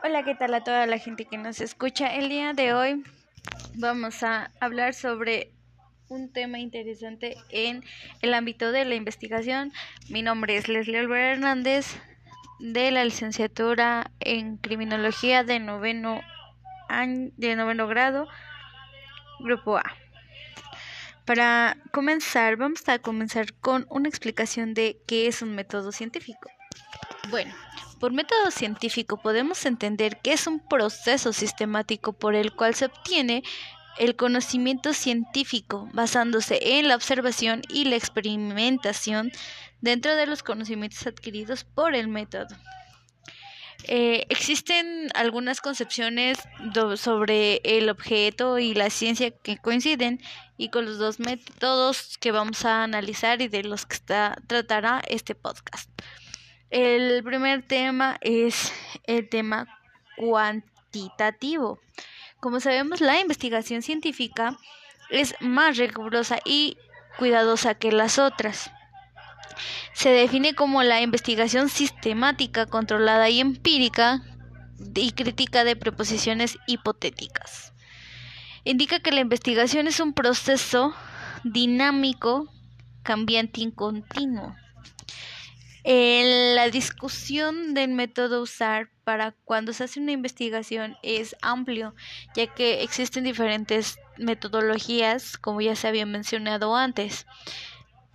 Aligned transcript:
Hola, 0.00 0.22
¿qué 0.22 0.36
tal 0.36 0.54
a 0.54 0.62
toda 0.62 0.86
la 0.86 0.98
gente 0.98 1.24
que 1.24 1.36
nos 1.38 1.60
escucha? 1.60 2.14
El 2.14 2.28
día 2.28 2.52
de 2.52 2.72
hoy 2.72 3.02
vamos 3.74 4.22
a 4.22 4.52
hablar 4.60 4.94
sobre 4.94 5.50
un 6.08 6.32
tema 6.32 6.60
interesante 6.60 7.36
en 7.50 7.82
el 8.22 8.32
ámbito 8.32 8.70
de 8.70 8.84
la 8.84 8.94
investigación. 8.94 9.72
Mi 10.08 10.22
nombre 10.22 10.56
es 10.56 10.68
Leslie 10.68 11.00
Albert 11.00 11.38
Hernández 11.38 11.96
de 12.60 12.92
la 12.92 13.04
licenciatura 13.04 14.12
en 14.20 14.56
criminología 14.58 15.42
de 15.42 15.58
noveno 15.58 16.20
año, 16.88 17.32
de 17.36 17.56
noveno 17.56 17.88
grado, 17.88 18.28
grupo 19.40 19.78
A. 19.78 19.96
Para 21.24 21.76
comenzar, 21.92 22.56
vamos 22.56 22.88
a 22.88 23.00
comenzar 23.00 23.52
con 23.54 23.84
una 23.90 24.08
explicación 24.08 24.74
de 24.74 25.02
qué 25.08 25.26
es 25.26 25.42
un 25.42 25.56
método 25.56 25.90
científico. 25.90 26.48
Bueno, 27.30 27.52
por 27.98 28.12
método 28.12 28.50
científico 28.50 29.16
podemos 29.16 29.64
entender 29.66 30.20
que 30.20 30.32
es 30.32 30.46
un 30.46 30.60
proceso 30.60 31.32
sistemático 31.32 32.12
por 32.12 32.34
el 32.34 32.52
cual 32.54 32.74
se 32.74 32.86
obtiene 32.86 33.42
el 33.98 34.16
conocimiento 34.16 34.94
científico 34.94 35.88
basándose 35.92 36.78
en 36.78 36.88
la 36.88 36.94
observación 36.94 37.62
y 37.68 37.84
la 37.84 37.96
experimentación 37.96 39.32
dentro 39.80 40.14
de 40.14 40.26
los 40.26 40.42
conocimientos 40.42 41.06
adquiridos 41.06 41.64
por 41.64 41.94
el 41.94 42.08
método. 42.08 42.48
Eh, 43.84 44.26
existen 44.28 45.08
algunas 45.14 45.60
concepciones 45.60 46.38
sobre 46.96 47.60
el 47.64 47.88
objeto 47.88 48.58
y 48.58 48.74
la 48.74 48.90
ciencia 48.90 49.30
que 49.30 49.56
coinciden 49.56 50.20
y 50.56 50.70
con 50.70 50.84
los 50.84 50.98
dos 50.98 51.20
métodos 51.20 52.18
que 52.18 52.32
vamos 52.32 52.64
a 52.64 52.82
analizar 52.82 53.40
y 53.40 53.48
de 53.48 53.62
los 53.62 53.86
que 53.86 53.94
está, 53.94 54.36
tratará 54.48 55.00
este 55.08 55.34
podcast. 55.36 55.88
El 56.70 57.24
primer 57.24 57.62
tema 57.62 58.18
es 58.20 58.72
el 59.04 59.28
tema 59.28 59.66
cuantitativo. 60.16 61.80
Como 62.40 62.60
sabemos, 62.60 63.00
la 63.00 63.20
investigación 63.20 63.80
científica 63.80 64.56
es 65.10 65.34
más 65.40 65.78
rigurosa 65.78 66.38
y 66.44 66.76
cuidadosa 67.16 67.74
que 67.74 67.90
las 67.90 68.18
otras. 68.18 68.70
Se 69.94 70.10
define 70.10 70.54
como 70.54 70.82
la 70.82 71.00
investigación 71.00 71.70
sistemática, 71.70 72.66
controlada 72.66 73.30
y 73.30 73.40
empírica 73.40 74.22
y 74.94 75.12
crítica 75.12 75.64
de 75.64 75.74
preposiciones 75.74 76.58
hipotéticas. 76.66 77.72
Indica 78.64 79.00
que 79.00 79.10
la 79.10 79.20
investigación 79.20 79.88
es 79.88 80.00
un 80.00 80.12
proceso 80.12 80.94
dinámico, 81.44 82.52
cambiante 83.02 83.62
y 83.62 83.72
continuo. 83.72 84.54
La 85.90 86.68
discusión 86.68 87.72
del 87.72 87.88
método 87.92 88.42
usar 88.42 88.90
para 89.04 89.32
cuando 89.46 89.72
se 89.72 89.84
hace 89.84 90.00
una 90.00 90.12
investigación 90.12 90.98
es 91.02 91.34
amplio, 91.40 91.94
ya 92.34 92.46
que 92.46 92.82
existen 92.82 93.24
diferentes 93.24 93.98
metodologías, 94.18 95.38
como 95.38 95.62
ya 95.62 95.74
se 95.76 95.88
había 95.88 96.04
mencionado 96.04 96.76
antes. 96.76 97.26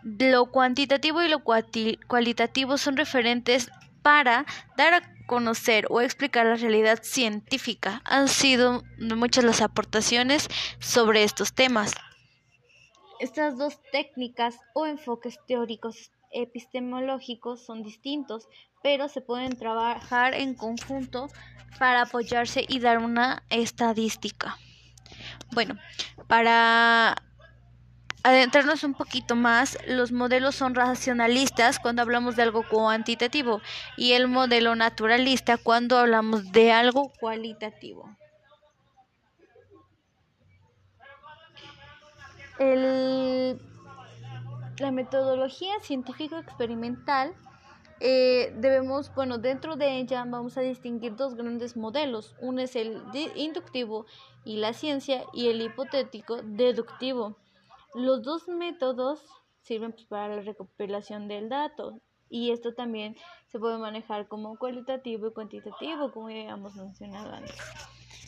Lo 0.04 0.52
cuantitativo 0.52 1.24
y 1.24 1.30
lo 1.30 1.44
cualitativo 1.44 2.78
son 2.78 2.96
referentes 2.96 3.72
para 4.04 4.46
dar 4.78 4.94
a 4.94 5.26
conocer 5.26 5.88
o 5.90 6.02
explicar 6.02 6.46
la 6.46 6.58
realidad 6.58 7.00
científica. 7.02 8.04
Han 8.06 8.28
sido 8.28 8.84
muchas 9.00 9.46
las 9.46 9.62
aportaciones 9.62 10.48
sobre 10.80 11.24
estos 11.24 11.54
temas. 11.54 11.96
Estas 13.20 13.58
dos 13.58 13.80
técnicas 13.92 14.58
o 14.76 14.86
enfoques 14.86 15.40
teóricos 15.48 16.12
epistemológicos 16.34 17.66
son 17.66 17.84
distintos, 17.84 18.48
pero 18.82 19.08
se 19.08 19.22
pueden 19.22 19.58
trabajar 19.58 20.34
en 20.34 20.56
conjunto 20.56 21.28
para 21.80 22.02
apoyarse 22.02 22.66
y 22.68 22.80
dar 22.80 23.00
una 23.00 23.44
estadística. 23.50 24.58
Bueno, 25.52 25.78
para 26.28 27.16
adentrarnos 28.24 28.84
un 28.84 28.94
poquito 28.94 29.36
más, 29.36 29.78
los 29.88 30.12
modelos 30.12 30.56
son 30.56 30.76
racionalistas 30.76 31.80
cuando 31.80 32.02
hablamos 32.02 32.36
de 32.36 32.44
algo 32.44 32.68
cuantitativo 32.68 33.62
y 33.98 34.14
el 34.14 34.28
modelo 34.28 34.76
naturalista 34.76 35.58
cuando 35.58 35.98
hablamos 35.98 36.52
de 36.52 36.72
algo 36.72 37.12
cualitativo. 37.20 38.10
La 44.84 44.92
metodología 44.92 45.80
científico 45.82 46.38
experimental 46.38 47.34
eh, 48.02 48.54
debemos, 48.58 49.16
bueno, 49.16 49.38
dentro 49.38 49.78
de 49.78 49.98
ella 49.98 50.26
vamos 50.28 50.58
a 50.58 50.62
distinguir 50.62 51.16
dos 51.16 51.36
grandes 51.36 51.78
modelos. 51.78 52.36
Uno 52.42 52.62
es 52.62 52.76
el 52.76 53.02
inductivo 53.36 54.06
y 54.44 54.58
la 54.58 54.74
ciencia 54.74 55.24
y 55.32 55.48
el 55.48 55.62
hipotético 55.62 56.42
deductivo. 56.44 57.38
Los 57.94 58.24
dos 58.24 58.50
métodos 58.50 59.22
sirven 59.62 59.94
pues, 59.94 60.06
para 60.06 60.36
la 60.36 60.42
recopilación 60.42 61.30
del 61.30 61.48
dato 61.48 62.02
y 62.30 62.52
esto 62.52 62.74
también 62.74 63.16
se 63.48 63.60
puede 63.60 63.78
manejar 63.78 64.28
como 64.28 64.58
cualitativo 64.58 65.28
y 65.28 65.34
cuantitativo, 65.34 66.12
como 66.12 66.30
ya 66.30 66.42
habíamos 66.42 66.76
mencionado 66.76 67.32
antes. 67.32 67.56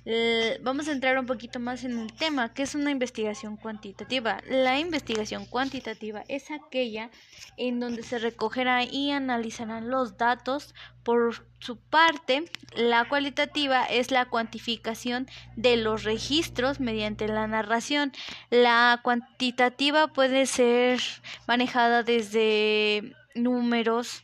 Eh, 0.07 0.59
vamos 0.61 0.87
a 0.87 0.91
entrar 0.91 1.17
un 1.17 1.25
poquito 1.25 1.59
más 1.59 1.83
en 1.83 1.97
el 1.97 2.13
tema, 2.13 2.53
que 2.53 2.61
es 2.61 2.75
una 2.75 2.91
investigación 2.91 3.57
cuantitativa. 3.57 4.39
La 4.47 4.79
investigación 4.79 5.45
cuantitativa 5.45 6.23
es 6.27 6.51
aquella 6.51 7.09
en 7.57 7.79
donde 7.79 8.03
se 8.03 8.19
recogerá 8.19 8.83
y 8.83 9.09
analizarán 9.09 9.89
los 9.89 10.17
datos. 10.17 10.75
Por 11.03 11.47
su 11.59 11.77
parte, 11.77 12.45
la 12.75 13.09
cualitativa 13.09 13.83
es 13.85 14.11
la 14.11 14.25
cuantificación 14.25 15.27
de 15.55 15.77
los 15.77 16.03
registros 16.03 16.79
mediante 16.79 17.27
la 17.27 17.47
narración. 17.47 18.11
La 18.51 18.99
cuantitativa 19.03 20.07
puede 20.07 20.45
ser 20.45 21.01
manejada 21.47 22.03
desde 22.03 23.15
números, 23.33 24.23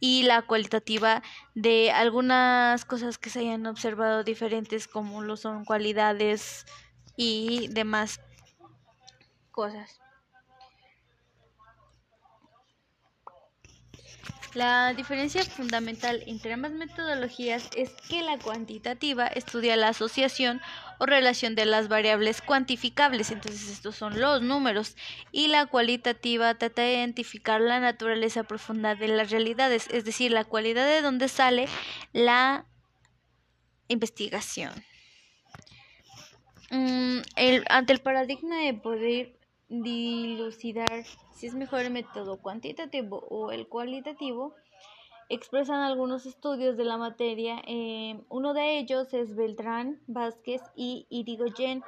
y 0.00 0.22
la 0.22 0.42
cualitativa 0.42 1.22
de 1.54 1.90
algunas 1.90 2.84
cosas 2.84 3.18
que 3.18 3.30
se 3.30 3.40
hayan 3.40 3.66
observado 3.66 4.24
diferentes 4.24 4.88
como 4.88 5.22
lo 5.22 5.36
son 5.36 5.64
cualidades 5.64 6.66
y 7.16 7.68
demás 7.68 8.20
cosas. 9.50 10.00
La 14.56 14.94
diferencia 14.94 15.44
fundamental 15.44 16.22
entre 16.26 16.54
ambas 16.54 16.72
metodologías 16.72 17.68
es 17.76 17.90
que 18.08 18.22
la 18.22 18.38
cuantitativa 18.38 19.26
estudia 19.26 19.76
la 19.76 19.88
asociación 19.88 20.62
o 20.98 21.04
relación 21.04 21.54
de 21.54 21.66
las 21.66 21.88
variables 21.88 22.40
cuantificables, 22.40 23.30
entonces 23.30 23.68
estos 23.68 23.96
son 23.96 24.18
los 24.18 24.40
números, 24.40 24.96
y 25.30 25.48
la 25.48 25.66
cualitativa 25.66 26.54
trata 26.54 26.80
de 26.80 26.94
identificar 26.94 27.60
la 27.60 27.80
naturaleza 27.80 28.44
profunda 28.44 28.94
de 28.94 29.08
las 29.08 29.30
realidades, 29.30 29.88
es 29.90 30.06
decir, 30.06 30.32
la 30.32 30.44
cualidad 30.44 30.86
de 30.86 31.02
donde 31.02 31.28
sale 31.28 31.68
la 32.14 32.64
investigación. 33.88 34.72
Mm, 36.70 37.18
ante 37.68 37.92
el 37.92 38.00
paradigma 38.00 38.56
de 38.56 38.72
poder 38.72 39.38
dilucidar 39.68 41.04
si 41.36 41.46
es 41.46 41.54
mejor 41.54 41.80
el 41.80 41.92
método 41.92 42.38
cuantitativo 42.38 43.18
o 43.28 43.52
el 43.52 43.68
cualitativo, 43.68 44.54
expresan 45.28 45.80
algunos 45.80 46.24
estudios 46.24 46.76
de 46.76 46.84
la 46.84 46.96
materia. 46.96 47.60
Eh, 47.66 48.18
uno 48.30 48.54
de 48.54 48.78
ellos 48.78 49.12
es 49.12 49.36
Beltrán, 49.36 50.00
Vázquez 50.06 50.62
y 50.74 51.06
Irigoyen. 51.10 51.84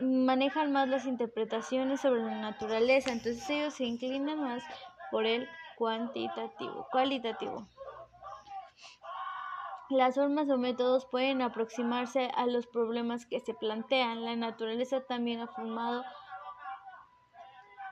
Manejan 0.00 0.72
más 0.72 0.88
las 0.88 1.06
interpretaciones 1.06 2.00
sobre 2.00 2.22
la 2.22 2.40
naturaleza, 2.40 3.12
entonces 3.12 3.48
ellos 3.48 3.74
se 3.74 3.84
inclinan 3.84 4.40
más 4.40 4.62
por 5.10 5.24
el 5.24 5.48
cuantitativo, 5.78 6.86
cualitativo. 6.90 7.68
Las 9.88 10.16
formas 10.16 10.50
o 10.50 10.58
métodos 10.58 11.06
pueden 11.06 11.42
aproximarse 11.42 12.28
a 12.34 12.46
los 12.46 12.66
problemas 12.66 13.24
que 13.24 13.38
se 13.38 13.54
plantean. 13.54 14.24
La 14.24 14.34
naturaleza 14.34 15.00
también 15.02 15.40
ha 15.40 15.46
formado 15.46 16.02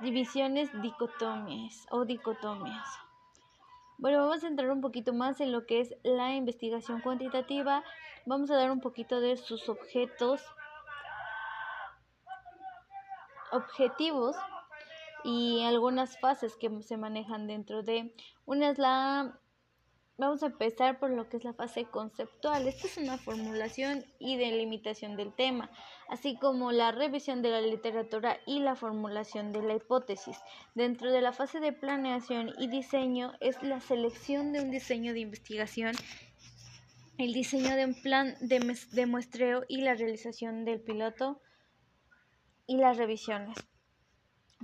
divisiones 0.01 0.71
dicotomías 0.81 1.87
o 1.91 2.05
dicotomías. 2.05 2.89
Bueno, 3.99 4.19
vamos 4.19 4.43
a 4.43 4.49
entrar 4.49 4.71
un 4.71 4.81
poquito 4.81 5.13
más 5.13 5.41
en 5.41 5.53
lo 5.53 5.67
que 5.67 5.81
es 5.81 5.95
la 6.03 6.35
investigación 6.35 7.01
cuantitativa. 7.01 7.85
Vamos 8.27 8.51
a 8.51 8.57
dar 8.57 8.71
un 8.71 8.81
poquito 8.81 9.21
de 9.21 9.37
sus 9.37 9.69
objetos, 9.69 10.43
objetivos 13.53 14.37
y 15.23 15.63
algunas 15.65 16.19
fases 16.19 16.57
que 16.57 16.83
se 16.83 16.97
manejan 16.97 17.47
dentro 17.47 17.83
de. 17.83 18.15
Una 18.47 18.71
es 18.71 18.79
la 18.79 19.39
Vamos 20.17 20.43
a 20.43 20.47
empezar 20.47 21.01
por 21.01 21.11
lo 21.11 21.29
que 21.29 21.39
es 21.39 21.45
la 21.45 21.55
fase 21.55 21.87
conceptual. 21.87 22.69
Esta 22.69 22.87
es 22.87 22.97
una 22.99 23.19
formulación 23.19 24.05
y 24.19 24.37
delimitación 24.37 25.17
del 25.17 25.35
tema, 25.35 25.71
así 26.09 26.37
como 26.37 26.71
la 26.71 26.93
revisión 26.93 27.43
de 27.43 27.51
la 27.51 27.61
literatura 27.61 28.39
y 28.47 28.61
la 28.61 28.77
formulación 28.77 29.53
de 29.53 29.63
la 29.63 29.75
hipótesis. 29.75 30.39
Dentro 30.75 31.11
de 31.11 31.21
la 31.21 31.33
fase 31.33 31.59
de 31.59 31.73
planeación 31.73 32.53
y 32.59 32.69
diseño 32.69 33.33
es 33.41 33.61
la 33.63 33.81
selección 33.81 34.53
de 34.53 34.61
un 34.61 34.71
diseño 34.71 35.13
de 35.13 35.21
investigación 35.21 35.95
el 37.19 37.33
diseño 37.33 37.77
de 37.77 37.85
un 37.85 37.95
plan 37.95 38.35
de, 38.41 39.07
muestreo 39.07 39.65
y 39.69 39.83
la 39.83 39.95
realización 39.95 40.65
del 40.65 40.81
piloto 40.81 41.41
y 42.67 42.79
las 42.79 42.97
revisiones. 42.97 43.57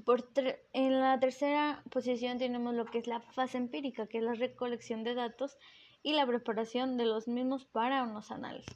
Por 0.05 0.31
en 0.73 1.01
la 1.01 1.19
tercera 1.19 1.83
posición 1.91 2.39
tenemos 2.39 2.75
lo 2.75 2.85
que 2.87 2.99
es 2.99 3.07
la 3.07 3.21
fase 3.21 3.59
empírica, 3.59 4.07
que 4.07 4.19
es 4.19 4.25
la 4.25 4.35
recolección 4.35 5.05
de 5.05 5.15
datos 5.15 5.57
y 6.03 6.13
la 6.13 6.27
preparación 6.27 6.97
de 6.97 7.05
los 7.05 7.29
mismos 7.29 7.65
para 7.67 8.05
unos 8.05 8.31
análisis. 8.31 8.75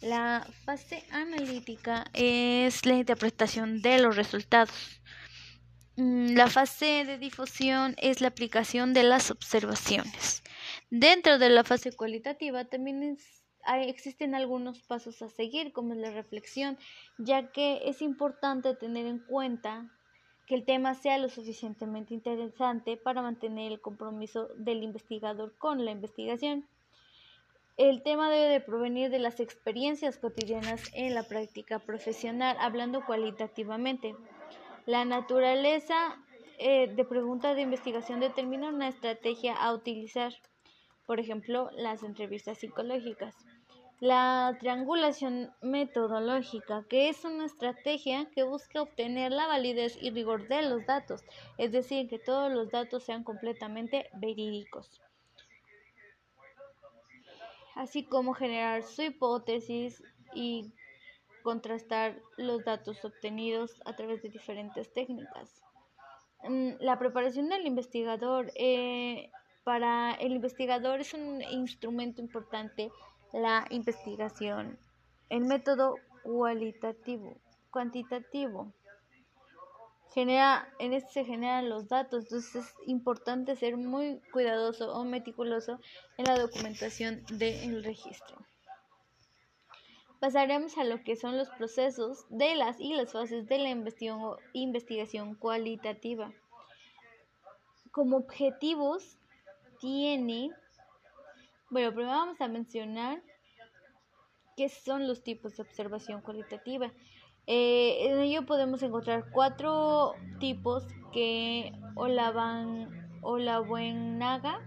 La 0.00 0.46
fase 0.64 1.02
analítica 1.10 2.04
es 2.12 2.86
la 2.86 2.94
interpretación 2.94 3.82
de 3.82 4.00
los 4.00 4.16
resultados. 4.16 5.00
Mm, 5.96 6.36
la 6.36 6.46
fase 6.48 7.04
de 7.04 7.18
difusión 7.18 7.96
es 7.98 8.20
la 8.20 8.28
aplicación 8.28 8.94
de 8.94 9.02
las 9.02 9.32
observaciones. 9.32 10.44
Dentro 10.90 11.38
de 11.38 11.50
la 11.50 11.64
fase 11.64 11.90
cualitativa 11.90 12.64
también 12.66 13.18
existen 13.66 14.36
algunos 14.36 14.80
pasos 14.82 15.20
a 15.22 15.28
seguir, 15.28 15.72
como 15.72 15.94
es 15.94 15.98
la 15.98 16.12
reflexión, 16.12 16.78
ya 17.18 17.50
que 17.50 17.80
es 17.84 18.00
importante 18.00 18.76
tener 18.76 19.06
en 19.06 19.18
cuenta 19.18 19.90
que 20.48 20.54
el 20.54 20.64
tema 20.64 20.94
sea 20.94 21.18
lo 21.18 21.28
suficientemente 21.28 22.14
interesante 22.14 22.96
para 22.96 23.20
mantener 23.20 23.70
el 23.70 23.80
compromiso 23.82 24.48
del 24.56 24.82
investigador 24.82 25.54
con 25.58 25.84
la 25.84 25.90
investigación. 25.90 26.66
El 27.76 28.02
tema 28.02 28.30
debe 28.30 28.48
de 28.48 28.60
provenir 28.60 29.10
de 29.10 29.18
las 29.18 29.40
experiencias 29.40 30.16
cotidianas 30.16 30.90
en 30.94 31.14
la 31.14 31.22
práctica 31.22 31.78
profesional, 31.78 32.56
hablando 32.58 33.04
cualitativamente. 33.04 34.16
La 34.86 35.04
naturaleza 35.04 36.16
eh, 36.58 36.88
de 36.88 37.04
pregunta 37.04 37.54
de 37.54 37.62
investigación 37.62 38.18
determina 38.18 38.70
una 38.70 38.88
estrategia 38.88 39.54
a 39.54 39.74
utilizar, 39.74 40.32
por 41.06 41.20
ejemplo, 41.20 41.70
las 41.76 42.02
entrevistas 42.02 42.58
psicológicas. 42.58 43.36
La 44.00 44.56
triangulación 44.60 45.52
metodológica, 45.60 46.84
que 46.88 47.08
es 47.08 47.24
una 47.24 47.46
estrategia 47.46 48.30
que 48.30 48.44
busca 48.44 48.82
obtener 48.82 49.32
la 49.32 49.48
validez 49.48 49.98
y 50.00 50.10
rigor 50.10 50.46
de 50.46 50.62
los 50.62 50.86
datos, 50.86 51.24
es 51.56 51.72
decir, 51.72 52.08
que 52.08 52.20
todos 52.20 52.52
los 52.52 52.70
datos 52.70 53.02
sean 53.02 53.24
completamente 53.24 54.08
verídicos, 54.14 55.02
así 57.74 58.04
como 58.04 58.34
generar 58.34 58.84
su 58.84 59.02
hipótesis 59.02 60.00
y 60.32 60.72
contrastar 61.42 62.20
los 62.36 62.64
datos 62.64 63.04
obtenidos 63.04 63.80
a 63.84 63.96
través 63.96 64.22
de 64.22 64.28
diferentes 64.28 64.92
técnicas. 64.92 65.64
Mm, 66.44 66.74
la 66.78 67.00
preparación 67.00 67.48
del 67.48 67.66
investigador 67.66 68.52
eh, 68.54 69.32
para 69.64 70.14
el 70.14 70.32
investigador 70.32 71.00
es 71.00 71.14
un 71.14 71.42
instrumento 71.42 72.20
importante 72.20 72.92
la 73.32 73.66
investigación. 73.70 74.78
El 75.28 75.44
método 75.44 75.96
cualitativo, 76.22 77.36
cuantitativo. 77.70 78.72
Genera, 80.14 80.68
en 80.78 80.94
este 80.94 81.12
se 81.12 81.24
generan 81.24 81.68
los 81.68 81.88
datos, 81.88 82.24
entonces 82.24 82.56
es 82.56 82.74
importante 82.86 83.56
ser 83.56 83.76
muy 83.76 84.20
cuidadoso 84.32 84.92
o 84.92 85.04
meticuloso 85.04 85.78
en 86.16 86.24
la 86.24 86.38
documentación 86.38 87.24
del 87.30 87.84
registro. 87.84 88.38
Pasaremos 90.20 90.76
a 90.78 90.84
lo 90.84 91.04
que 91.04 91.14
son 91.14 91.36
los 91.36 91.48
procesos 91.50 92.26
de 92.30 92.56
las 92.56 92.80
y 92.80 92.94
las 92.94 93.12
fases 93.12 93.46
de 93.46 93.58
la 93.58 93.68
investigación, 93.68 94.36
investigación 94.52 95.34
cualitativa. 95.36 96.32
Como 97.92 98.16
objetivos 98.16 99.18
tiene 99.78 100.50
bueno, 101.70 101.92
primero 101.92 102.16
vamos 102.16 102.40
a 102.40 102.48
mencionar 102.48 103.22
qué 104.56 104.68
son 104.68 105.06
los 105.06 105.22
tipos 105.22 105.56
de 105.56 105.62
observación 105.62 106.20
cualitativa. 106.22 106.92
Eh, 107.46 108.10
en 108.10 108.18
ello 108.18 108.44
podemos 108.44 108.82
encontrar 108.82 109.30
cuatro 109.30 110.14
tipos 110.38 110.86
que 111.12 111.72
Olabuenaga 113.22 114.60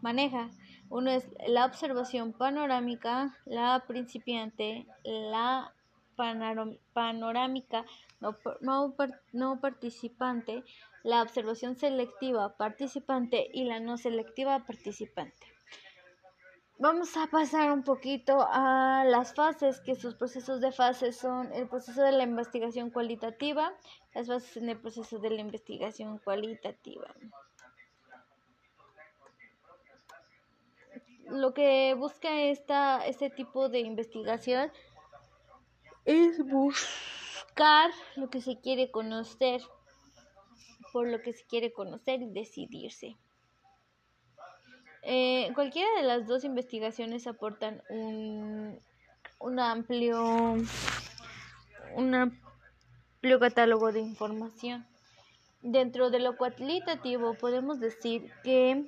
maneja. 0.00 0.50
Uno 0.88 1.10
es 1.10 1.28
la 1.46 1.64
observación 1.64 2.32
panorámica, 2.32 3.36
la 3.44 3.84
principiante, 3.86 4.86
la 5.04 5.74
panorámica 6.92 7.84
no, 8.20 8.36
no 9.32 9.60
participante, 9.60 10.64
la 11.02 11.22
observación 11.22 11.76
selectiva 11.76 12.56
participante 12.56 13.48
y 13.52 13.64
la 13.64 13.80
no 13.80 13.96
selectiva 13.96 14.64
participante. 14.66 15.51
Vamos 16.78 17.16
a 17.16 17.26
pasar 17.28 17.70
un 17.70 17.84
poquito 17.84 18.44
a 18.50 19.04
las 19.06 19.34
fases, 19.34 19.80
que 19.80 19.94
sus 19.94 20.14
procesos 20.14 20.60
de 20.60 20.72
fase 20.72 21.12
son 21.12 21.52
el 21.52 21.68
proceso 21.68 22.02
de 22.02 22.12
la 22.12 22.24
investigación 22.24 22.90
cualitativa, 22.90 23.72
las 24.14 24.26
fases 24.26 24.56
en 24.56 24.68
el 24.68 24.80
proceso 24.80 25.18
de 25.18 25.30
la 25.30 25.40
investigación 25.40 26.18
cualitativa. 26.18 27.14
Lo 31.26 31.54
que 31.54 31.94
busca 31.94 32.40
esta, 32.40 33.06
este 33.06 33.30
tipo 33.30 33.68
de 33.68 33.80
investigación 33.80 34.72
es 36.04 36.44
buscar 36.44 37.90
lo 38.16 38.28
que 38.28 38.40
se 38.40 38.60
quiere 38.60 38.90
conocer, 38.90 39.62
por 40.92 41.06
lo 41.06 41.22
que 41.22 41.32
se 41.32 41.46
quiere 41.46 41.72
conocer 41.72 42.22
y 42.22 42.30
decidirse. 42.30 43.16
Eh, 45.02 45.50
cualquiera 45.54 45.88
de 45.96 46.04
las 46.04 46.26
dos 46.26 46.44
investigaciones 46.44 47.26
aportan 47.26 47.82
un, 47.88 48.78
un 49.40 49.58
amplio 49.58 50.56
un 51.94 52.14
amplio 52.14 53.40
catálogo 53.40 53.92
de 53.92 54.00
información. 54.00 54.86
Dentro 55.62 56.10
de 56.10 56.20
lo 56.20 56.36
cualitativo 56.36 57.34
podemos 57.34 57.80
decir 57.80 58.30
que 58.42 58.84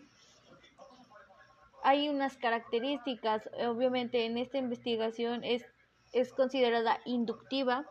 hay 1.82 2.08
unas 2.08 2.36
características, 2.36 3.48
obviamente 3.66 4.24
en 4.24 4.38
esta 4.38 4.58
investigación 4.58 5.44
es, 5.44 5.64
es 6.12 6.32
considerada 6.32 6.98
inductiva. 7.04 7.84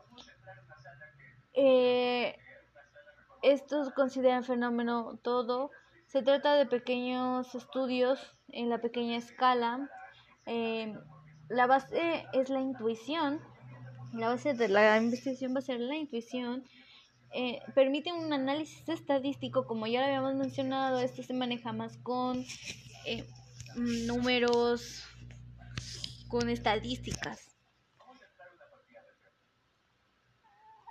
Eh, 1.54 2.36
estos 3.44 3.92
consideran 3.92 4.44
fenómeno 4.44 5.20
todo 5.22 5.70
se 6.13 6.21
trata 6.21 6.54
de 6.54 6.68
pequeños 6.68 7.56
estudios 7.56 8.19
en 8.50 8.69
la 8.69 8.80
pequeña 8.80 9.18
escala. 9.18 9.89
Eh, 10.46 10.93
la 11.50 11.65
base 11.65 12.25
es 12.34 12.50
la 12.50 12.62
intuición. 12.62 13.41
La 14.13 14.27
base 14.27 14.53
de 14.53 14.67
la 14.67 14.96
investigación 15.01 15.55
va 15.55 15.60
a 15.60 15.63
ser 15.63 15.79
la 15.79 15.96
intuición. 15.96 16.65
Eh, 17.34 17.62
permite 17.74 18.13
un 18.13 18.32
análisis 18.32 18.88
estadístico, 18.88 19.65
como 19.65 19.88
ya 19.88 20.01
lo 20.01 20.05
habíamos 20.05 20.36
mencionado, 20.36 21.00
esto 21.00 21.24
se 21.24 21.34
maneja 21.34 21.74
más 21.74 21.98
con 21.98 22.46
eh, 23.08 23.25
números, 23.75 25.03
con 26.27 26.48
estadísticas. 26.48 27.58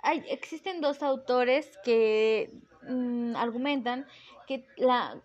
Hay, 0.03 0.21
existen 0.27 0.81
dos 0.81 1.01
autores 1.01 1.71
que 1.85 2.51
mm, 2.87 3.35
argumentan 3.35 4.05
que 4.47 4.65
la 4.77 5.21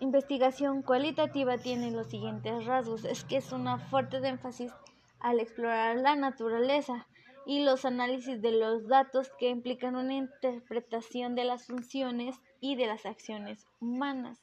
investigación 0.00 0.82
cualitativa 0.82 1.58
tiene 1.58 1.90
los 1.90 2.08
siguientes 2.08 2.64
rasgos. 2.64 3.04
Es 3.04 3.24
que 3.24 3.38
es 3.38 3.52
una 3.52 3.78
fuerte 3.78 4.16
énfasis 4.16 4.72
al 5.20 5.40
explorar 5.40 5.96
la 5.96 6.16
naturaleza 6.16 7.06
y 7.46 7.64
los 7.64 7.84
análisis 7.84 8.42
de 8.42 8.52
los 8.52 8.88
datos 8.88 9.30
que 9.38 9.48
implican 9.48 9.94
una 9.96 10.14
interpretación 10.14 11.34
de 11.34 11.44
las 11.44 11.66
funciones 11.66 12.36
y 12.60 12.76
de 12.76 12.86
las 12.86 13.06
acciones 13.06 13.66
humanas. 13.80 14.40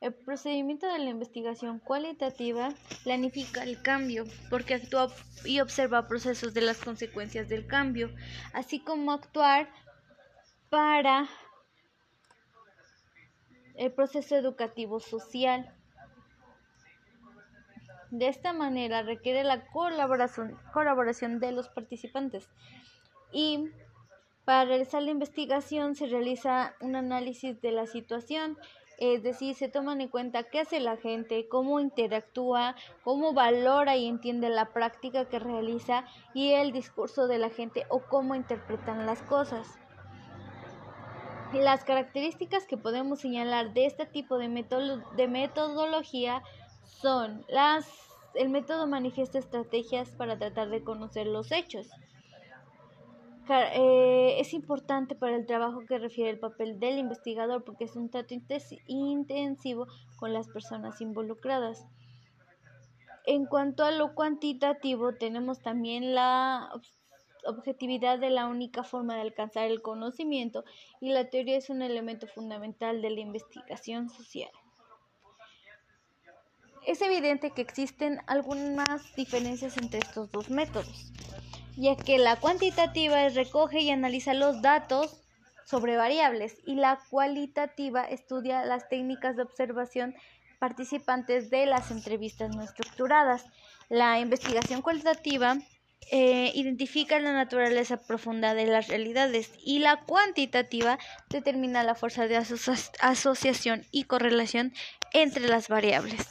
El 0.00 0.14
procedimiento 0.14 0.86
de 0.92 0.98
la 0.98 1.10
investigación 1.10 1.78
cualitativa 1.78 2.70
planifica 3.04 3.62
el 3.62 3.80
cambio 3.82 4.24
porque 4.50 4.74
actúa 4.74 5.08
y 5.44 5.60
observa 5.60 6.08
procesos 6.08 6.54
de 6.54 6.60
las 6.60 6.78
consecuencias 6.78 7.48
del 7.48 7.66
cambio, 7.68 8.10
así 8.52 8.80
como 8.80 9.12
actuar 9.12 9.68
para 10.72 11.28
el 13.74 13.92
proceso 13.92 14.36
educativo 14.36 15.00
social. 15.00 15.70
De 18.10 18.28
esta 18.28 18.54
manera 18.54 19.02
requiere 19.02 19.44
la 19.44 19.66
colaboración, 19.66 21.40
de 21.40 21.52
los 21.52 21.68
participantes 21.68 22.48
y 23.32 23.68
para 24.46 24.64
realizar 24.64 25.02
la 25.02 25.10
investigación 25.10 25.94
se 25.94 26.06
realiza 26.06 26.74
un 26.80 26.96
análisis 26.96 27.60
de 27.60 27.72
la 27.72 27.86
situación, 27.86 28.56
es 28.96 29.22
decir, 29.22 29.54
se 29.54 29.68
toman 29.68 30.00
en 30.00 30.08
cuenta 30.08 30.44
qué 30.44 30.60
hace 30.60 30.80
la 30.80 30.96
gente, 30.96 31.48
cómo 31.50 31.80
interactúa, 31.80 32.76
cómo 33.04 33.34
valora 33.34 33.98
y 33.98 34.08
entiende 34.08 34.48
la 34.48 34.72
práctica 34.72 35.28
que 35.28 35.38
realiza 35.38 36.06
y 36.32 36.52
el 36.52 36.72
discurso 36.72 37.26
de 37.26 37.36
la 37.36 37.50
gente 37.50 37.84
o 37.90 38.00
cómo 38.00 38.34
interpretan 38.34 39.04
las 39.04 39.20
cosas. 39.20 39.81
Las 41.54 41.84
características 41.84 42.66
que 42.66 42.78
podemos 42.78 43.20
señalar 43.20 43.74
de 43.74 43.86
este 43.86 44.06
tipo 44.06 44.38
de, 44.38 44.48
metodología 45.28 46.42
son 46.84 47.44
las 47.48 47.86
el 48.34 48.48
método 48.48 48.86
manifiesta 48.86 49.38
estrategias 49.38 50.08
para 50.10 50.38
tratar 50.38 50.70
de 50.70 50.82
conocer 50.82 51.26
los 51.26 51.52
hechos. 51.52 51.90
Eh, 53.50 54.36
es 54.38 54.54
importante 54.54 55.14
para 55.14 55.36
el 55.36 55.44
trabajo 55.44 55.84
que 55.86 55.98
refiere 55.98 56.30
el 56.30 56.38
papel 56.38 56.80
del 56.80 56.98
investigador 56.98 57.64
porque 57.64 57.84
es 57.84 57.96
un 57.96 58.08
trato 58.08 58.34
intensivo 58.86 59.86
con 60.16 60.32
las 60.32 60.48
personas 60.48 61.00
involucradas. 61.02 61.84
En 63.26 63.44
cuanto 63.44 63.84
a 63.84 63.90
lo 63.90 64.14
cuantitativo, 64.14 65.14
tenemos 65.14 65.60
también 65.60 66.14
la 66.14 66.70
objetividad 67.44 68.18
de 68.18 68.30
la 68.30 68.46
única 68.46 68.84
forma 68.84 69.14
de 69.14 69.22
alcanzar 69.22 69.64
el 69.64 69.82
conocimiento 69.82 70.64
y 71.00 71.10
la 71.10 71.28
teoría 71.30 71.56
es 71.56 71.70
un 71.70 71.82
elemento 71.82 72.26
fundamental 72.26 73.02
de 73.02 73.10
la 73.10 73.20
investigación 73.20 74.08
social. 74.08 74.50
Es 76.86 77.00
evidente 77.00 77.52
que 77.52 77.62
existen 77.62 78.20
algunas 78.26 79.14
diferencias 79.14 79.76
entre 79.76 80.00
estos 80.00 80.30
dos 80.32 80.50
métodos, 80.50 81.12
ya 81.76 81.96
que 81.96 82.18
la 82.18 82.36
cuantitativa 82.36 83.28
recoge 83.28 83.80
y 83.80 83.90
analiza 83.90 84.34
los 84.34 84.62
datos 84.62 85.22
sobre 85.64 85.96
variables 85.96 86.58
y 86.66 86.74
la 86.74 87.00
cualitativa 87.08 88.02
estudia 88.04 88.64
las 88.64 88.88
técnicas 88.88 89.36
de 89.36 89.42
observación 89.42 90.14
participantes 90.58 91.50
de 91.50 91.66
las 91.66 91.90
entrevistas 91.90 92.54
no 92.54 92.62
estructuradas. 92.62 93.46
La 93.88 94.20
investigación 94.20 94.82
cualitativa 94.82 95.56
eh, 96.10 96.52
identifica 96.54 97.18
la 97.20 97.32
naturaleza 97.32 97.98
profunda 97.98 98.54
de 98.54 98.66
las 98.66 98.88
realidades 98.88 99.52
y 99.64 99.78
la 99.78 100.04
cuantitativa 100.04 100.98
determina 101.30 101.84
la 101.84 101.94
fuerza 101.94 102.26
de 102.26 102.36
asociación 103.00 103.86
y 103.90 104.04
correlación 104.04 104.72
entre 105.12 105.48
las 105.48 105.68
variables. 105.68 106.26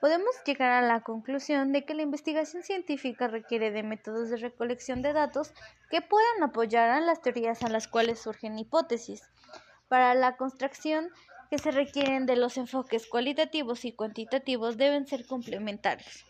Podemos 0.00 0.30
llegar 0.46 0.70
a 0.70 0.86
la 0.86 1.00
conclusión 1.00 1.72
de 1.72 1.84
que 1.84 1.94
la 1.94 2.02
investigación 2.02 2.62
científica 2.62 3.26
requiere 3.26 3.72
de 3.72 3.82
métodos 3.82 4.30
de 4.30 4.36
recolección 4.36 5.02
de 5.02 5.12
datos 5.12 5.52
que 5.90 6.02
puedan 6.02 6.42
apoyar 6.44 6.90
a 6.90 7.00
las 7.00 7.20
teorías 7.20 7.64
a 7.64 7.68
las 7.68 7.88
cuales 7.88 8.20
surgen 8.20 8.58
hipótesis. 8.58 9.22
Para 9.88 10.14
la 10.14 10.36
construcción 10.36 11.08
que 11.50 11.58
se 11.58 11.72
requieren 11.72 12.26
de 12.26 12.36
los 12.36 12.58
enfoques 12.58 13.08
cualitativos 13.08 13.84
y 13.84 13.92
cuantitativos 13.92 14.76
deben 14.76 15.08
ser 15.08 15.26
complementarios. 15.26 16.27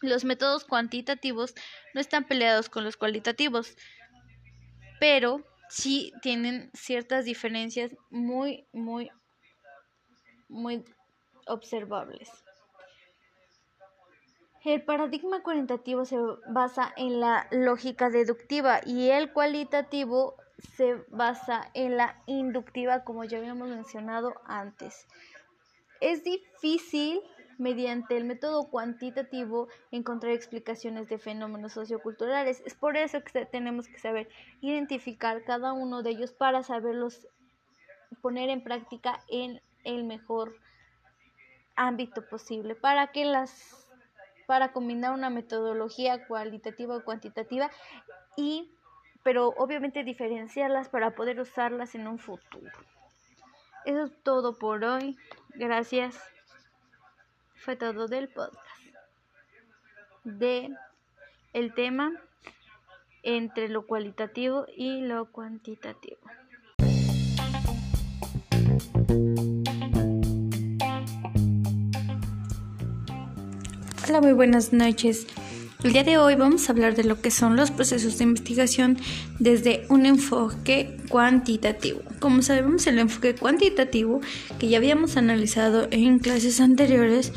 Los 0.00 0.24
métodos 0.24 0.64
cuantitativos 0.64 1.54
no 1.94 2.00
están 2.00 2.24
peleados 2.24 2.68
con 2.68 2.84
los 2.84 2.96
cualitativos, 2.96 3.76
pero 5.00 5.44
sí 5.68 6.12
tienen 6.22 6.70
ciertas 6.72 7.24
diferencias 7.24 7.96
muy, 8.10 8.66
muy, 8.72 9.10
muy 10.48 10.84
observables. 11.46 12.30
El 14.64 14.82
paradigma 14.82 15.42
cualitativo 15.42 16.04
se 16.04 16.16
basa 16.48 16.92
en 16.96 17.20
la 17.20 17.48
lógica 17.50 18.10
deductiva 18.10 18.80
y 18.84 19.10
el 19.10 19.32
cualitativo 19.32 20.36
se 20.76 20.94
basa 21.08 21.70
en 21.74 21.96
la 21.96 22.20
inductiva, 22.26 23.04
como 23.04 23.24
ya 23.24 23.38
habíamos 23.38 23.68
mencionado 23.68 24.34
antes. 24.44 25.06
Es 26.00 26.24
difícil 26.24 27.20
mediante 27.58 28.16
el 28.16 28.24
método 28.24 28.70
cuantitativo 28.70 29.68
encontrar 29.90 30.32
explicaciones 30.32 31.08
de 31.08 31.18
fenómenos 31.18 31.72
socioculturales. 31.72 32.62
Es 32.64 32.74
por 32.74 32.96
eso 32.96 33.22
que 33.22 33.44
tenemos 33.44 33.88
que 33.88 33.98
saber 33.98 34.28
identificar 34.60 35.44
cada 35.44 35.72
uno 35.72 36.02
de 36.02 36.10
ellos 36.10 36.32
para 36.32 36.62
saberlos 36.62 37.26
poner 38.22 38.48
en 38.48 38.62
práctica 38.62 39.20
en 39.28 39.60
el 39.84 40.04
mejor 40.04 40.56
ámbito 41.76 42.26
posible 42.26 42.74
para 42.74 43.08
que 43.08 43.24
las 43.24 43.74
para 44.46 44.72
combinar 44.72 45.12
una 45.12 45.28
metodología 45.28 46.26
cualitativa 46.26 46.96
o 46.96 47.04
cuantitativa 47.04 47.70
y 48.36 48.72
pero 49.22 49.48
obviamente 49.58 50.04
diferenciarlas 50.04 50.88
para 50.88 51.14
poder 51.14 51.38
usarlas 51.38 51.94
en 51.94 52.08
un 52.08 52.18
futuro. 52.18 52.72
Eso 53.84 54.04
es 54.04 54.22
todo 54.22 54.56
por 54.56 54.84
hoy. 54.84 55.18
Gracias 55.54 56.18
fue 57.64 57.76
todo 57.76 58.08
del 58.08 58.28
podcast 58.28 58.58
de 60.24 60.70
el 61.52 61.74
tema 61.74 62.12
entre 63.22 63.68
lo 63.68 63.86
cualitativo 63.86 64.66
y 64.76 65.00
lo 65.00 65.30
cuantitativo. 65.30 66.20
Hola, 74.08 74.20
muy 74.22 74.32
buenas 74.32 74.72
noches. 74.72 75.26
El 75.84 75.92
día 75.92 76.02
de 76.02 76.18
hoy 76.18 76.34
vamos 76.34 76.68
a 76.68 76.72
hablar 76.72 76.96
de 76.96 77.04
lo 77.04 77.20
que 77.20 77.30
son 77.30 77.54
los 77.54 77.70
procesos 77.70 78.18
de 78.18 78.24
investigación 78.24 78.98
desde 79.38 79.86
un 79.88 80.06
enfoque 80.06 80.96
cuantitativo. 81.08 82.00
Como 82.18 82.42
sabemos, 82.42 82.88
el 82.88 82.98
enfoque 82.98 83.36
cuantitativo, 83.36 84.20
que 84.58 84.68
ya 84.68 84.78
habíamos 84.78 85.16
analizado 85.16 85.86
en 85.92 86.18
clases 86.18 86.60
anteriores, 86.60 87.32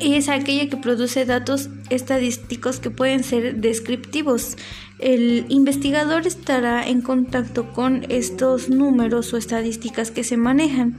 es 0.00 0.28
aquella 0.28 0.68
que 0.68 0.76
produce 0.76 1.24
datos 1.24 1.68
estadísticos 1.90 2.78
que 2.78 2.90
pueden 2.90 3.24
ser 3.24 3.56
descriptivos. 3.56 4.56
El 5.00 5.46
investigador 5.48 6.28
estará 6.28 6.86
en 6.86 7.00
contacto 7.00 7.72
con 7.72 8.06
estos 8.08 8.68
números 8.68 9.32
o 9.32 9.36
estadísticas 9.36 10.12
que 10.12 10.22
se 10.22 10.36
manejan 10.36 10.96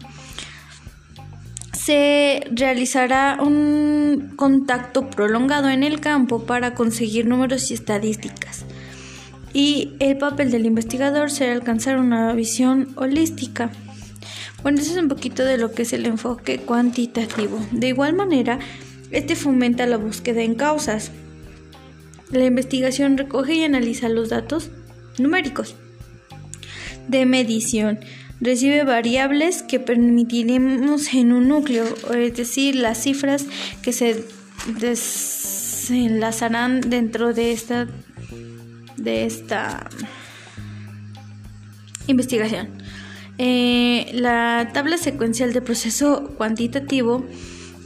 se 1.86 2.48
realizará 2.50 3.38
un 3.42 4.34
contacto 4.38 5.10
prolongado 5.10 5.70
en 5.70 5.84
el 5.84 6.00
campo 6.00 6.46
para 6.46 6.76
conseguir 6.76 7.26
números 7.26 7.72
y 7.72 7.74
estadísticas. 7.74 8.66
Y 9.54 9.94
el 10.00 10.18
papel 10.18 10.50
del 10.50 10.66
investigador 10.66 11.30
será 11.30 11.52
alcanzar 11.52 11.98
una 11.98 12.32
visión 12.34 12.94
holística. 12.96 13.70
Bueno, 14.62 14.80
eso 14.80 14.94
es 14.94 14.98
un 14.98 15.10
poquito 15.10 15.44
de 15.44 15.58
lo 15.58 15.74
que 15.74 15.82
es 15.82 15.92
el 15.92 16.06
enfoque 16.06 16.60
cuantitativo. 16.60 17.60
De 17.72 17.90
igual 17.90 18.14
manera, 18.14 18.60
este 19.12 19.36
fomenta 19.36 19.86
la 19.86 19.98
búsqueda 19.98 20.42
en 20.42 20.56
causas. 20.56 21.12
La 22.32 22.46
investigación 22.46 23.18
recoge 23.18 23.56
y 23.56 23.64
analiza 23.66 24.08
los 24.08 24.30
datos 24.30 24.70
numéricos 25.20 25.76
de 27.10 27.26
medición 27.26 28.00
recibe 28.42 28.84
variables 28.84 29.64
que 29.64 29.80
permitiremos 29.80 31.14
en 31.14 31.34
un 31.34 31.48
núcleo, 31.48 31.86
es 32.14 32.36
decir, 32.36 32.76
las 32.76 33.04
cifras 33.04 33.46
que 33.82 33.94
se 33.94 34.26
desenlazarán 34.80 36.82
dentro 36.82 37.34
de 37.34 37.52
esta 37.52 37.88
de 38.98 39.26
esta 39.26 39.90
investigación. 42.08 42.70
Eh, 43.38 44.12
la 44.14 44.70
tabla 44.74 44.98
secuencial 44.98 45.54
de 45.54 45.62
proceso 45.62 46.34
cuantitativo 46.38 47.26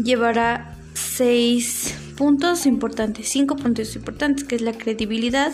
llevará 0.03 0.75
seis 0.93 1.95
puntos 2.17 2.65
importantes, 2.65 3.29
cinco 3.29 3.55
puntos 3.55 3.95
importantes, 3.95 4.43
que 4.43 4.55
es 4.55 4.61
la 4.61 4.73
credibilidad, 4.73 5.53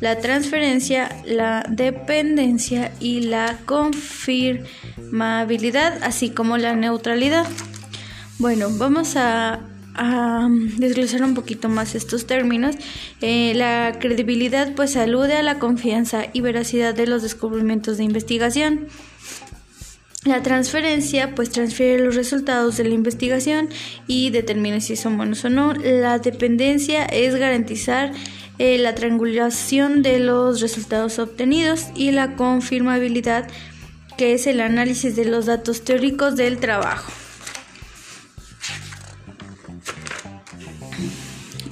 la 0.00 0.20
transferencia, 0.20 1.08
la 1.24 1.66
dependencia 1.68 2.92
y 3.00 3.22
la 3.22 3.58
confirmabilidad, 3.64 6.00
así 6.04 6.30
como 6.30 6.56
la 6.58 6.76
neutralidad. 6.76 7.48
Bueno, 8.38 8.68
vamos 8.70 9.16
a, 9.16 9.58
desglosar 10.78 11.22
un 11.22 11.34
poquito 11.34 11.68
más 11.68 11.94
estos 11.94 12.26
términos. 12.26 12.76
Eh, 13.20 13.52
la 13.54 13.98
credibilidad 14.00 14.74
pues 14.74 14.96
alude 14.96 15.36
a 15.36 15.42
la 15.42 15.58
confianza 15.58 16.24
y 16.32 16.40
veracidad 16.40 16.94
de 16.94 17.06
los 17.06 17.22
descubrimientos 17.22 17.98
de 17.98 18.04
investigación. 18.04 18.88
La 20.24 20.40
transferencia 20.40 21.34
pues 21.34 21.50
transfiere 21.50 21.98
los 22.02 22.14
resultados 22.14 22.76
de 22.76 22.84
la 22.84 22.94
investigación 22.94 23.68
y 24.06 24.30
determina 24.30 24.80
si 24.80 24.94
son 24.94 25.16
buenos 25.16 25.44
o 25.44 25.50
no. 25.50 25.72
La 25.74 26.20
dependencia 26.20 27.04
es 27.06 27.34
garantizar 27.34 28.12
eh, 28.58 28.78
la 28.78 28.94
triangulación 28.94 30.02
de 30.02 30.20
los 30.20 30.60
resultados 30.60 31.18
obtenidos 31.18 31.86
y 31.96 32.12
la 32.12 32.36
confirmabilidad 32.36 33.48
que 34.16 34.34
es 34.34 34.46
el 34.46 34.60
análisis 34.60 35.16
de 35.16 35.24
los 35.24 35.46
datos 35.46 35.82
teóricos 35.82 36.36
del 36.36 36.58
trabajo. 36.58 37.10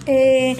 Eh, 0.07 0.57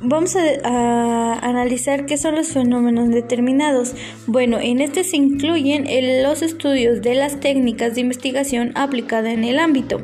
Vamos 0.00 0.36
a, 0.36 1.38
analizar 1.40 2.06
qué 2.06 2.16
son 2.16 2.36
los 2.36 2.48
fenómenos 2.48 3.08
determinados. 3.08 3.94
Bueno, 4.28 4.58
en 4.60 4.80
este 4.80 5.02
se 5.02 5.16
incluyen 5.16 5.86
los 6.22 6.42
estudios 6.42 7.02
de 7.02 7.14
las 7.14 7.40
técnicas 7.40 7.96
de 7.96 8.02
investigación 8.02 8.70
aplicada 8.76 9.32
en 9.32 9.42
el 9.42 9.58
ámbito. 9.58 10.00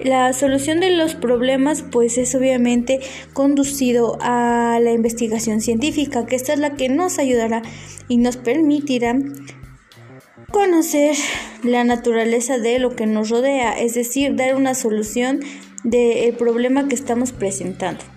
La 0.00 0.32
solución 0.32 0.80
de 0.80 0.90
los 0.90 1.14
problemas 1.14 1.82
pues 1.82 2.16
es 2.16 2.34
obviamente 2.34 3.00
conducido 3.34 4.16
a 4.22 4.78
la 4.82 4.92
investigación 4.92 5.60
científica, 5.60 6.24
que 6.24 6.36
esta 6.36 6.54
es 6.54 6.58
la 6.58 6.74
que 6.74 6.88
nos 6.88 7.18
ayudará 7.18 7.60
y 8.08 8.16
nos 8.16 8.38
permitirá 8.38 9.14
conocer 10.50 11.16
la 11.62 11.84
naturaleza 11.84 12.56
de 12.58 12.78
lo 12.78 12.96
que 12.96 13.06
nos 13.06 13.28
rodea, 13.28 13.78
es 13.78 13.94
decir, 13.94 14.36
dar 14.36 14.56
una 14.56 14.74
solución 14.74 15.40
del 15.84 16.34
problema 16.34 16.88
que 16.88 16.94
estamos 16.94 17.32
presentando. 17.32 18.11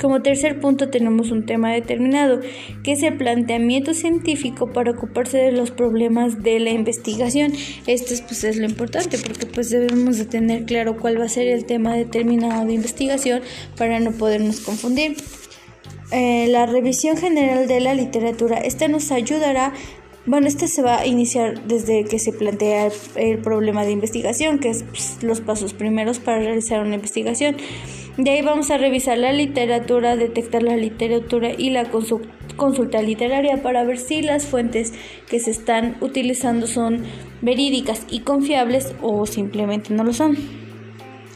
Como 0.00 0.20
tercer 0.20 0.60
punto 0.60 0.90
tenemos 0.90 1.30
un 1.30 1.46
tema 1.46 1.72
determinado, 1.72 2.40
que 2.82 2.92
es 2.92 3.02
el 3.02 3.16
planteamiento 3.16 3.94
científico 3.94 4.72
para 4.72 4.92
ocuparse 4.92 5.38
de 5.38 5.52
los 5.52 5.70
problemas 5.70 6.42
de 6.42 6.60
la 6.60 6.70
investigación. 6.70 7.52
Esto 7.86 8.12
es, 8.12 8.20
pues, 8.20 8.44
es 8.44 8.56
lo 8.56 8.66
importante 8.66 9.18
porque 9.18 9.46
pues 9.46 9.70
debemos 9.70 10.18
de 10.18 10.26
tener 10.26 10.64
claro 10.64 10.98
cuál 10.98 11.18
va 11.18 11.24
a 11.24 11.28
ser 11.28 11.48
el 11.48 11.64
tema 11.64 11.94
determinado 11.94 12.66
de 12.66 12.74
investigación 12.74 13.42
para 13.76 14.00
no 14.00 14.12
podernos 14.12 14.60
confundir. 14.60 15.16
Eh, 16.12 16.48
la 16.48 16.66
revisión 16.66 17.16
general 17.16 17.66
de 17.68 17.80
la 17.80 17.94
literatura, 17.94 18.58
esta 18.58 18.88
nos 18.88 19.10
ayudará 19.12 19.72
bueno, 20.26 20.46
este 20.48 20.68
se 20.68 20.82
va 20.82 21.00
a 21.00 21.06
iniciar 21.06 21.66
desde 21.66 22.04
que 22.04 22.18
se 22.18 22.32
plantea 22.32 22.90
el, 23.16 23.38
problema 23.38 23.84
de 23.84 23.92
investigación, 23.92 24.58
que 24.58 24.68
es 24.68 24.82
pues, 24.82 25.22
los 25.22 25.40
pasos 25.40 25.72
primeros 25.72 26.18
para 26.18 26.38
realizar 26.38 26.80
una 26.82 26.94
investigación. 26.94 27.56
De 28.20 28.32
ahí 28.32 28.42
vamos 28.42 28.70
a 28.70 28.76
revisar 28.76 29.16
la 29.16 29.32
literatura, 29.32 30.14
detectar 30.14 30.62
la 30.62 30.76
literatura 30.76 31.52
y 31.56 31.70
la 31.70 31.86
consulta 32.56 33.00
literaria 33.00 33.62
para 33.62 33.82
ver 33.84 33.96
si 33.96 34.20
las 34.20 34.44
fuentes 34.44 34.92
que 35.26 35.40
se 35.40 35.50
están 35.50 35.96
utilizando 36.02 36.66
son 36.66 37.02
verídicas 37.40 38.02
y 38.10 38.20
confiables 38.20 38.94
o 39.00 39.24
simplemente 39.24 39.94
no 39.94 40.04
lo 40.04 40.12
son. 40.12 40.36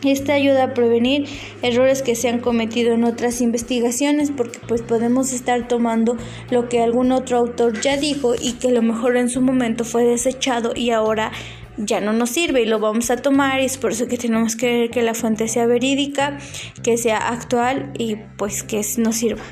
Esta 0.04 0.34
ayuda 0.34 0.64
a 0.64 0.74
prevenir 0.74 1.26
errores 1.62 2.02
que 2.02 2.14
se 2.14 2.28
han 2.28 2.40
cometido 2.40 2.92
en 2.92 3.04
otras 3.04 3.40
investigaciones 3.40 4.30
porque 4.30 4.58
pues 4.68 4.82
podemos 4.82 5.32
estar 5.32 5.66
tomando 5.66 6.18
lo 6.50 6.68
que 6.68 6.82
algún 6.82 7.12
otro 7.12 7.38
autor 7.38 7.80
ya 7.80 7.96
dijo 7.96 8.34
y 8.34 8.52
que 8.58 8.68
a 8.68 8.72
lo 8.72 8.82
mejor 8.82 9.16
en 9.16 9.30
su 9.30 9.40
momento 9.40 9.84
fue 9.84 10.04
desechado 10.04 10.72
y 10.76 10.90
ahora 10.90 11.32
ya 11.76 12.00
no 12.00 12.12
nos 12.12 12.30
sirve 12.30 12.62
y 12.62 12.66
lo 12.66 12.78
vamos 12.78 13.10
a 13.10 13.16
tomar 13.16 13.60
y 13.60 13.64
es 13.64 13.78
por 13.78 13.92
eso 13.92 14.06
que 14.06 14.16
tenemos 14.16 14.56
que 14.56 14.80
ver 14.80 14.90
que 14.90 15.02
la 15.02 15.14
fuente 15.14 15.48
sea 15.48 15.66
verídica, 15.66 16.38
que 16.82 16.96
sea 16.96 17.28
actual 17.28 17.92
y 17.98 18.16
pues 18.36 18.62
que 18.62 18.82
nos 18.98 19.16
sirva. 19.16 19.42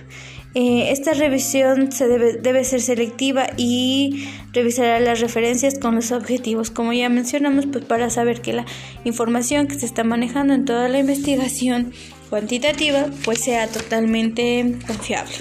Eh, 0.54 0.90
esta 0.90 1.14
revisión 1.14 1.92
se 1.92 2.08
debe, 2.08 2.34
debe 2.34 2.62
ser 2.64 2.82
selectiva 2.82 3.46
y 3.56 4.28
revisará 4.52 5.00
las 5.00 5.20
referencias 5.20 5.78
con 5.78 5.94
los 5.94 6.12
objetivos, 6.12 6.70
como 6.70 6.92
ya 6.92 7.08
mencionamos, 7.08 7.64
pues 7.66 7.86
para 7.86 8.10
saber 8.10 8.42
que 8.42 8.52
la 8.52 8.66
información 9.04 9.66
que 9.66 9.78
se 9.78 9.86
está 9.86 10.04
manejando 10.04 10.52
en 10.52 10.66
toda 10.66 10.90
la 10.90 10.98
investigación 10.98 11.92
cuantitativa 12.28 13.06
pues 13.24 13.40
sea 13.40 13.66
totalmente 13.68 14.76
confiable. 14.86 15.32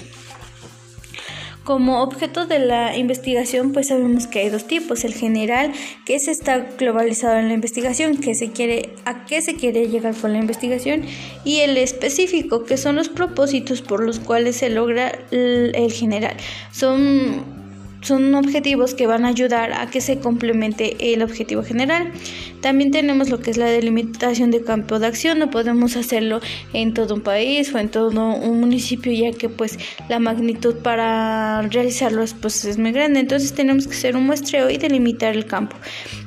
Como 1.64 2.02
objeto 2.02 2.46
de 2.46 2.58
la 2.58 2.96
investigación, 2.96 3.72
pues 3.72 3.88
sabemos 3.88 4.26
que 4.26 4.40
hay 4.40 4.48
dos 4.48 4.66
tipos, 4.66 5.04
el 5.04 5.14
general, 5.14 5.72
que 6.04 6.16
es 6.16 6.26
está 6.26 6.58
globalizado 6.58 7.38
en 7.38 7.46
la 7.48 7.54
investigación, 7.54 8.16
que 8.16 8.34
se 8.34 8.50
quiere 8.50 8.94
a 9.04 9.26
qué 9.26 9.40
se 9.42 9.54
quiere 9.54 9.86
llegar 9.88 10.14
con 10.14 10.32
la 10.32 10.38
investigación, 10.38 11.04
y 11.44 11.60
el 11.60 11.76
específico, 11.76 12.64
que 12.64 12.76
son 12.76 12.96
los 12.96 13.08
propósitos 13.08 13.80
por 13.80 14.02
los 14.02 14.18
cuales 14.18 14.56
se 14.56 14.70
logra 14.70 15.12
el 15.30 15.92
general. 15.92 16.36
Son 16.72 17.61
son 18.02 18.34
objetivos 18.34 18.94
que 18.94 19.06
van 19.06 19.24
a 19.24 19.28
ayudar 19.28 19.72
a 19.72 19.88
que 19.90 20.00
se 20.00 20.18
complemente 20.18 21.14
el 21.14 21.22
objetivo 21.22 21.62
general. 21.62 22.12
También 22.60 22.90
tenemos 22.90 23.30
lo 23.30 23.40
que 23.40 23.50
es 23.50 23.56
la 23.56 23.66
delimitación 23.66 24.50
de 24.50 24.62
campo 24.62 24.98
de 24.98 25.06
acción, 25.06 25.38
no 25.38 25.50
podemos 25.50 25.96
hacerlo 25.96 26.40
en 26.72 26.94
todo 26.94 27.14
un 27.14 27.22
país 27.22 27.74
o 27.74 27.78
en 27.78 27.88
todo 27.88 28.10
un 28.10 28.60
municipio 28.60 29.12
ya 29.12 29.36
que 29.36 29.48
pues 29.48 29.78
la 30.08 30.18
magnitud 30.18 30.76
para 30.76 31.62
realizarlo 31.62 32.22
es, 32.22 32.34
pues, 32.34 32.64
es 32.64 32.78
muy 32.78 32.92
grande, 32.92 33.20
entonces 33.20 33.52
tenemos 33.52 33.86
que 33.86 33.94
hacer 33.94 34.16
un 34.16 34.26
muestreo 34.26 34.70
y 34.70 34.78
delimitar 34.78 35.34
el 35.34 35.46
campo. 35.46 35.76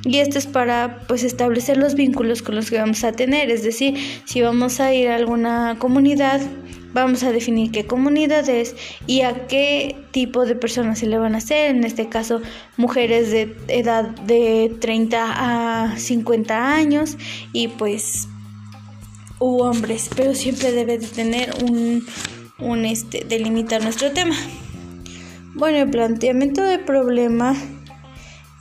Y 0.04 0.18
esto 0.18 0.38
es 0.38 0.46
para 0.46 1.00
pues 1.06 1.24
establecer 1.24 1.76
los 1.76 1.94
vínculos 1.94 2.42
con 2.42 2.54
los 2.54 2.70
que 2.70 2.78
vamos 2.78 3.04
a 3.04 3.12
tener, 3.12 3.50
es 3.50 3.62
decir, 3.62 3.94
si 4.24 4.42
vamos 4.42 4.80
a 4.80 4.92
ir 4.92 5.08
a 5.08 5.16
alguna 5.16 5.76
comunidad 5.78 6.40
Vamos 6.96 7.24
a 7.24 7.30
definir 7.30 7.72
qué 7.72 7.84
comunidad 7.84 8.48
es 8.48 8.74
y 9.06 9.20
a 9.20 9.46
qué 9.48 9.96
tipo 10.12 10.46
de 10.46 10.54
personas 10.54 11.00
se 11.00 11.06
le 11.06 11.18
van 11.18 11.34
a 11.34 11.38
hacer. 11.38 11.76
En 11.76 11.84
este 11.84 12.08
caso, 12.08 12.40
mujeres 12.78 13.30
de 13.30 13.54
edad 13.68 14.04
de 14.04 14.74
30 14.80 15.18
a 15.26 15.98
50 15.98 16.74
años 16.74 17.18
y 17.52 17.68
pues 17.68 18.28
u 19.40 19.58
hombres, 19.58 20.08
pero 20.16 20.34
siempre 20.34 20.72
debe 20.72 20.96
de 20.96 21.06
tener 21.06 21.52
un, 21.62 22.02
un 22.60 22.86
este, 22.86 23.26
delimitar 23.28 23.82
nuestro 23.82 24.12
tema. 24.12 24.34
Bueno, 25.52 25.76
el 25.76 25.90
planteamiento 25.90 26.62
de 26.62 26.78
problema 26.78 27.54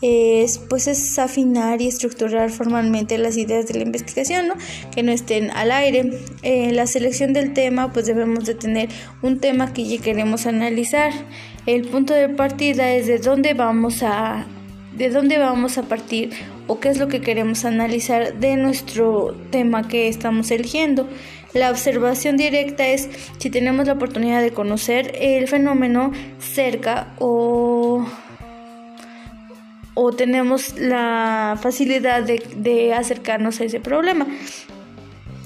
es 0.06 0.58
pues 0.58 0.88
es 0.88 1.18
afinar 1.20 1.82
y 1.82 1.88
estructurar 1.88 2.50
formalmente 2.50 3.18
las 3.18 3.38
ideas 3.38 3.68
de 3.68 3.76
la 3.76 3.84
investigación, 3.84 4.48
¿no? 4.48 4.56
que 4.94 5.04
no 5.04 5.12
estén 5.12 5.52
al 5.52 5.72
aire. 5.72 6.12
Eh, 6.44 6.72
la 6.72 6.88
selección 6.88 7.34
del 7.34 7.54
tema 7.54 7.92
pues 7.92 8.06
debemos 8.06 8.46
de 8.46 8.56
tener 8.56 8.90
un 9.22 9.40
tema 9.40 9.74
que 9.74 9.86
ya 9.86 10.02
queremos 10.02 10.46
analizar. 10.46 11.12
El 11.66 11.88
punto 11.88 12.14
de 12.14 12.30
partida 12.30 12.94
es 12.94 13.08
de 13.08 13.20
dónde 13.20 13.54
vamos 13.54 14.04
a 14.04 14.46
de 14.96 15.10
dónde 15.10 15.38
vamos 15.38 15.78
a 15.78 15.84
partir 15.84 16.32
o 16.68 16.80
qué 16.80 16.90
es 16.90 16.98
lo 16.98 17.08
que 17.08 17.20
queremos 17.22 17.66
analizar 17.66 18.40
de 18.40 18.56
nuestro 18.56 19.36
tema 19.52 19.88
que 19.88 20.08
estamos 20.08 20.52
eligiendo. 20.52 21.08
La 21.54 21.72
observación 21.72 22.38
directa 22.38 22.88
es 22.88 23.10
si 23.38 23.50
tenemos 23.50 23.88
la 23.88 23.94
oportunidad 23.94 24.42
de 24.42 24.52
conocer 24.52 25.14
el 25.20 25.48
fenómeno 25.48 26.12
cerca 26.40 27.14
o 27.18 28.06
o 29.96 30.12
tenemos 30.12 30.78
la 30.78 31.58
facilidad 31.60 32.24
de, 32.24 32.94
acercarnos 32.94 33.60
a 33.60 33.64
ese 33.64 33.80
problema. 33.80 34.28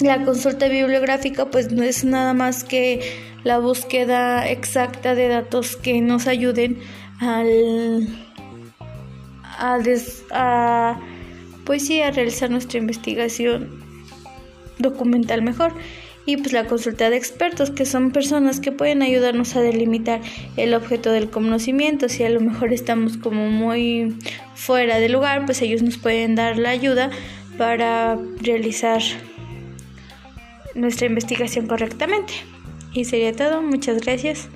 La 0.02 0.24
consulta 0.24 0.68
bibliográfica 0.68 1.46
pues 1.46 1.72
no 1.72 1.84
es 1.84 2.04
nada 2.04 2.34
más 2.34 2.64
que 2.64 3.02
la 3.44 3.60
búsqueda 3.60 4.50
exacta 4.50 5.16
de 5.16 5.28
datos 5.28 5.78
que 5.78 6.02
nos 6.02 6.28
ayuden 6.28 6.80
al, 7.20 8.08
a, 10.32 11.00
pues 11.66 11.86
sí, 11.86 12.02
a 12.02 12.12
realizar 12.12 12.50
nuestra 12.50 12.80
investigación 12.80 13.80
documental 14.80 15.42
mejor 15.42 15.74
y 16.30 16.38
pues 16.38 16.54
la 16.54 16.66
consulta 16.66 17.10
de 17.10 17.18
expertos, 17.18 17.72
que 17.72 17.86
son 17.86 18.12
personas 18.12 18.60
que 18.60 18.72
pueden 18.72 19.02
ayudarnos 19.02 19.56
a 19.56 19.62
delimitar 19.62 20.22
el 20.58 20.76
objeto 20.76 21.12
del 21.12 21.30
conocimiento. 21.30 22.08
Si 22.08 22.24
a 22.24 22.30
lo 22.30 22.40
mejor 22.40 22.72
estamos 22.72 23.18
como 23.18 23.50
muy 23.50 24.16
fuera 24.54 25.00
de 25.00 25.10
lugar, 25.10 25.46
pues 25.46 25.62
ellos 25.62 25.82
nos 25.82 25.98
pueden 25.98 26.36
dar 26.36 26.58
la 26.58 26.70
ayuda 26.70 27.10
para 27.58 28.20
realizar 28.42 29.02
nuestra 30.76 31.08
investigación 31.08 31.66
correctamente. 31.66 32.34
Y 32.94 33.06
sería 33.06 33.34
todo. 33.34 33.62
Muchas 33.62 34.02
gracias. 34.02 34.50